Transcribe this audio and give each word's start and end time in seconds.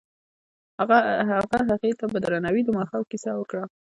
هغه 0.79 0.97
هغې 1.71 1.91
ته 1.99 2.05
په 2.11 2.17
درناوي 2.23 2.61
د 2.65 2.69
ماښام 2.79 3.03
کیسه 3.11 3.29
هم 3.31 3.37
وکړه. 3.39 3.63